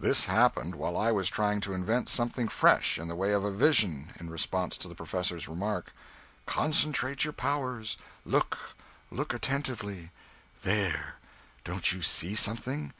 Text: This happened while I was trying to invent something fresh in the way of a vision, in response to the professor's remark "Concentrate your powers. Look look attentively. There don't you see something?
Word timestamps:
This 0.00 0.24
happened 0.26 0.74
while 0.74 0.96
I 0.96 1.12
was 1.12 1.28
trying 1.30 1.60
to 1.60 1.72
invent 1.72 2.08
something 2.08 2.48
fresh 2.48 2.98
in 2.98 3.06
the 3.06 3.14
way 3.14 3.30
of 3.32 3.44
a 3.44 3.52
vision, 3.52 4.10
in 4.18 4.28
response 4.28 4.76
to 4.76 4.88
the 4.88 4.94
professor's 4.96 5.46
remark 5.46 5.94
"Concentrate 6.46 7.22
your 7.22 7.32
powers. 7.32 7.96
Look 8.24 8.74
look 9.12 9.32
attentively. 9.32 10.10
There 10.64 11.20
don't 11.62 11.92
you 11.92 12.02
see 12.02 12.34
something? 12.34 12.92